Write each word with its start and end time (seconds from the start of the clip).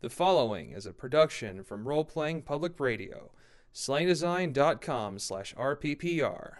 The 0.00 0.10
following 0.10 0.72
is 0.72 0.84
a 0.84 0.92
production 0.92 1.64
from 1.64 1.88
Role 1.88 2.04
Playing 2.04 2.42
Public 2.42 2.78
Radio, 2.78 3.30
slangdesign.com 3.72 5.18
slash 5.18 5.54
RPPR. 5.54 6.56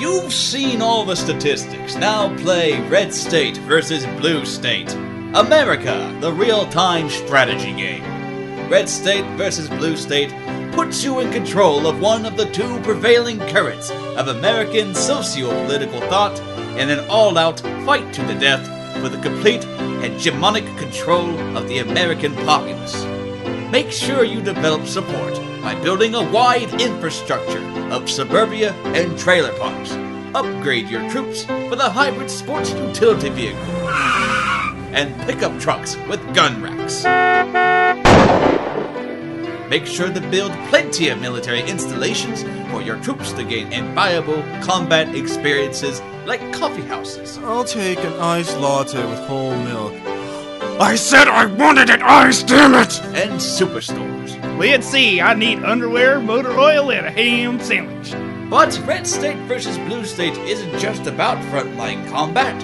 You've 0.00 0.32
seen 0.32 0.82
all 0.82 1.04
the 1.04 1.14
statistics. 1.14 1.94
Now 1.94 2.36
play 2.38 2.80
Red 2.88 3.14
State 3.14 3.58
versus 3.58 4.04
Blue 4.20 4.44
State. 4.44 4.92
America, 5.34 6.18
the 6.20 6.32
real 6.32 6.66
time 6.66 7.08
strategy 7.08 7.72
game. 7.74 8.02
Red 8.68 8.88
State 8.88 9.24
versus 9.36 9.68
Blue 9.68 9.96
State 9.96 10.32
puts 10.78 11.02
you 11.02 11.18
in 11.18 11.32
control 11.32 11.88
of 11.88 12.00
one 12.00 12.24
of 12.24 12.36
the 12.36 12.48
two 12.52 12.78
prevailing 12.82 13.40
currents 13.48 13.90
of 13.90 14.28
American 14.28 14.94
socio 14.94 15.50
political 15.64 16.00
thought 16.02 16.38
in 16.78 16.88
an 16.88 17.04
all 17.10 17.36
out 17.36 17.58
fight 17.84 18.14
to 18.14 18.22
the 18.26 18.34
death 18.34 18.64
for 19.02 19.08
the 19.08 19.20
complete 19.20 19.62
hegemonic 20.02 20.64
control 20.78 21.36
of 21.56 21.66
the 21.66 21.80
American 21.80 22.32
populace. 22.46 23.04
Make 23.72 23.90
sure 23.90 24.22
you 24.22 24.40
develop 24.40 24.86
support 24.86 25.34
by 25.62 25.74
building 25.82 26.14
a 26.14 26.30
wide 26.30 26.80
infrastructure 26.80 27.64
of 27.90 28.08
suburbia 28.08 28.72
and 28.94 29.18
trailer 29.18 29.58
parks. 29.58 29.90
Upgrade 30.32 30.88
your 30.88 31.10
troops 31.10 31.44
with 31.48 31.80
a 31.80 31.90
hybrid 31.90 32.30
sports 32.30 32.70
utility 32.70 33.30
vehicle 33.30 33.88
and 34.94 35.12
pickup 35.22 35.58
trucks 35.58 35.96
with 36.06 36.22
gun 36.36 36.62
racks. 36.62 37.77
Make 39.68 39.84
sure 39.84 40.10
to 40.10 40.20
build 40.30 40.52
plenty 40.70 41.10
of 41.10 41.20
military 41.20 41.60
installations 41.60 42.42
for 42.70 42.80
your 42.80 42.96
troops 43.02 43.32
to 43.32 43.44
gain 43.44 43.70
invaluable 43.70 44.42
combat 44.62 45.14
experiences 45.14 46.00
like 46.24 46.40
coffee 46.52 46.82
houses 46.82 47.38
I'll 47.38 47.64
take 47.64 47.98
an 47.98 48.14
iced 48.14 48.56
latte 48.58 49.04
with 49.06 49.18
whole 49.20 49.56
milk. 49.56 49.92
I 50.80 50.94
said 50.94 51.28
I 51.28 51.44
wanted 51.44 51.90
it 51.90 52.02
iced, 52.02 52.46
damn 52.46 52.74
it! 52.74 53.02
and 53.14 53.32
superstores. 53.32 54.58
Let's 54.58 54.86
see, 54.86 55.20
I 55.20 55.34
need 55.34 55.62
underwear, 55.64 56.18
motor 56.18 56.58
oil, 56.58 56.90
and 56.90 57.06
a 57.06 57.10
ham 57.10 57.60
sandwich. 57.60 58.14
But 58.48 58.80
Red 58.86 59.06
State 59.06 59.38
versus 59.48 59.76
Blue 59.78 60.04
State 60.04 60.36
isn't 60.38 60.78
just 60.78 61.06
about 61.06 61.36
frontline 61.52 62.08
combat. 62.08 62.58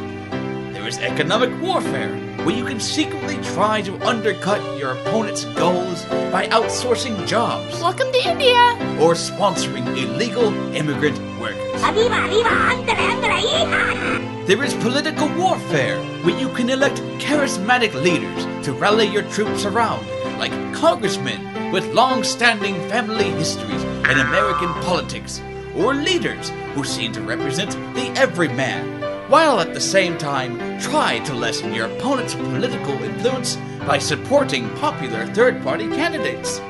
There 0.73 0.89
is 0.89 0.99
economic 0.99 1.51
warfare, 1.61 2.15
where 2.45 2.55
you 2.57 2.65
can 2.65 2.79
secretly 2.81 3.37
try 3.55 3.81
to 3.83 3.97
undercut 4.07 4.61
your 4.79 4.93
opponent's 4.93 5.45
goals 5.57 6.05
by 6.31 6.47
outsourcing 6.49 7.27
jobs 7.27 7.81
Welcome 7.81 8.11
to 8.13 8.29
India. 8.29 8.77
or 9.01 9.15
sponsoring 9.15 9.87
illegal 9.97 10.53
immigrant 10.75 11.19
workers. 11.41 11.83
Arriba, 11.83 12.17
arriba, 12.27 12.51
ándale, 12.71 13.05
ándale. 13.13 14.47
There 14.47 14.63
is 14.63 14.75
political 14.75 15.29
warfare, 15.37 15.99
where 16.23 16.39
you 16.39 16.49
can 16.51 16.69
elect 16.69 16.99
charismatic 17.19 17.95
leaders 17.95 18.45
to 18.67 18.73
rally 18.73 19.07
your 19.07 19.23
troops 19.31 19.65
around, 19.65 20.05
like 20.39 20.53
congressmen 20.75 21.73
with 21.73 21.87
long 21.95 22.23
standing 22.25 22.75
family 22.91 23.31
histories 23.31 23.83
in 23.85 24.19
American 24.19 24.69
politics, 24.83 25.41
or 25.77 25.95
leaders 25.95 26.51
who 26.75 26.85
seem 26.85 27.11
to 27.13 27.23
represent 27.23 27.71
the 27.95 28.07
everyman, 28.21 29.01
while 29.29 29.61
at 29.61 29.75
the 29.75 29.81
same 29.81 30.19
time 30.19 30.59
try 30.81 31.19
to 31.21 31.35
lessen 31.35 31.73
your 31.73 31.87
opponent's 31.87 32.35
political 32.35 32.95
influence 33.03 33.57
by 33.87 33.99
supporting 33.99 34.69
popular 34.77 35.27
third 35.27 35.63
party 35.63 35.89
candidates. 35.89 36.61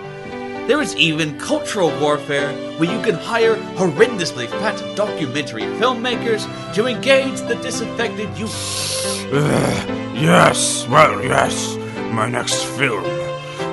There 0.66 0.80
is 0.80 0.96
even 0.96 1.38
cultural 1.38 1.90
warfare 2.00 2.50
where 2.78 2.90
you 2.90 3.02
can 3.02 3.16
hire 3.16 3.56
horrendously 3.76 4.48
fat 4.48 4.96
documentary 4.96 5.62
filmmakers 5.78 6.46
to 6.74 6.86
engage 6.86 7.40
the 7.40 7.56
disaffected 7.56 8.36
youth. 8.38 9.26
Uh, 9.30 10.14
yes, 10.14 10.88
well, 10.88 11.22
yes. 11.22 11.76
My 12.12 12.30
next 12.30 12.64
film 12.64 13.04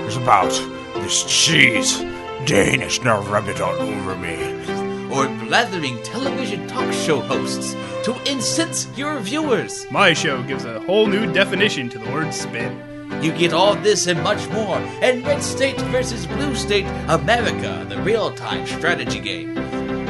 is 0.08 0.18
about 0.18 0.52
this 0.96 1.24
cheese. 1.24 2.00
Danish 2.46 3.02
now 3.04 3.22
rub 3.22 3.48
it 3.48 3.62
all 3.62 3.76
over 3.76 4.18
me. 4.18 4.81
Or 5.12 5.28
blathering 5.46 6.02
television 6.04 6.68
talk 6.68 6.92
show 6.94 7.20
hosts 7.20 7.74
to 8.06 8.16
incense 8.26 8.88
your 8.96 9.20
viewers. 9.20 9.86
My 9.92 10.14
show 10.14 10.42
gives 10.44 10.64
a 10.64 10.80
whole 10.82 11.06
new 11.06 11.32
definition 11.34 11.90
to 11.90 12.00
the 12.00 12.10
word 12.12 12.34
spin. 12.34 12.82
You 13.22 13.34
get 13.34 13.52
all 13.52 13.76
this 13.76 14.08
and 14.08 14.24
much 14.24 14.48
more 14.50 14.80
in 15.02 15.22
Red 15.24 15.44
State 15.44 15.80
versus 15.92 16.26
Blue 16.26 16.56
State 16.56 16.88
America, 17.10 17.86
the 17.90 18.02
real 18.02 18.32
time 18.32 18.66
strategy 18.66 19.20
game. 19.20 19.54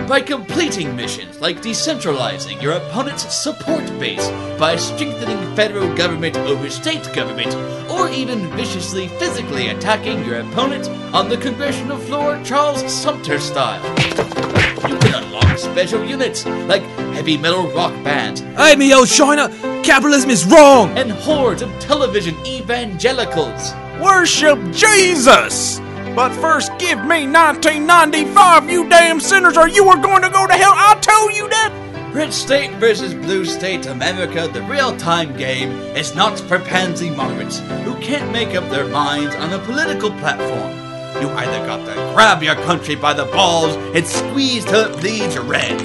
By 0.08 0.22
completing 0.22 0.96
missions 0.96 1.42
like 1.42 1.62
decentralizing 1.62 2.62
your 2.62 2.74
opponent's 2.74 3.34
support 3.34 3.86
base 4.00 4.28
by 4.60 4.76
strengthening 4.76 5.56
federal 5.56 5.94
government 5.96 6.38
over 6.38 6.70
state 6.70 7.12
government, 7.14 7.56
or 7.90 8.08
even 8.10 8.50
viciously 8.52 9.08
physically 9.08 9.70
attacking 9.70 10.24
your 10.24 10.42
opponent 10.42 10.88
on 11.14 11.28
the 11.28 11.38
congressional 11.38 11.98
floor 11.98 12.40
Charles 12.44 12.84
Sumner 12.94 13.40
style. 13.40 14.61
Can 15.00 15.24
unlock 15.24 15.58
special 15.58 16.04
units 16.04 16.46
like 16.46 16.82
heavy 17.14 17.38
metal 17.38 17.68
rock 17.70 17.94
bands 18.04 18.42
Hey, 18.58 18.76
me 18.76 18.94
old 18.94 19.08
China, 19.08 19.50
capitalism 19.84 20.30
is 20.30 20.46
wrong. 20.46 20.98
and 20.98 21.12
hordes 21.12 21.62
of 21.62 21.72
television 21.80 22.36
evangelicals. 22.46 23.74
Worship 24.02 24.60
Jesus! 24.72 25.80
But 26.16 26.34
first 26.34 26.72
give 26.78 27.00
me 27.00 27.26
1995, 27.26 28.70
you 28.70 28.90
damn 28.90 29.20
sinners, 29.20 29.56
or 29.58 29.68
you 29.70 29.88
are 29.88 30.02
going 30.02 30.22
to 30.24 30.30
go 30.30 30.46
to 30.46 30.54
hell. 30.54 30.74
I 30.76 30.96
told 31.02 31.34
you 31.34 31.48
that! 31.50 31.72
Red 32.14 32.34
State 32.34 32.72
versus 32.74 33.14
Blue 33.14 33.46
State 33.46 33.86
America, 33.86 34.50
the 34.52 34.62
real 34.64 34.96
time 34.98 35.38
game, 35.38 35.72
is 35.96 36.14
not 36.14 36.38
for 36.38 36.60
pansy 36.60 37.10
moderates 37.10 37.60
who 37.86 37.96
can't 38.02 38.30
make 38.34 38.54
up 38.56 38.70
their 38.70 38.88
minds 38.88 39.34
on 39.36 39.54
a 39.54 39.60
political 39.60 40.10
platform. 40.20 40.81
You 41.20 41.30
either 41.30 41.66
got 41.66 41.86
to 41.86 41.94
grab 42.14 42.42
your 42.42 42.56
country 42.56 42.96
by 42.96 43.14
the 43.14 43.26
balls 43.26 43.76
and 43.96 44.08
squeeze 44.08 44.64
till 44.66 44.92
it 44.92 45.00
bleeds 45.00 45.38
red, 45.38 45.82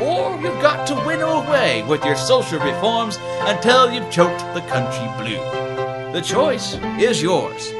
or 0.00 0.38
you've 0.40 0.62
got 0.62 0.86
to 0.88 0.94
winnow 1.06 1.42
away 1.42 1.82
with 1.84 2.04
your 2.04 2.16
social 2.16 2.60
reforms 2.60 3.18
until 3.40 3.92
you've 3.92 4.10
choked 4.10 4.40
the 4.54 4.60
country 4.62 5.08
blue. 5.18 5.42
The 6.12 6.22
choice 6.22 6.74
is 6.98 7.20
yours. 7.20 7.72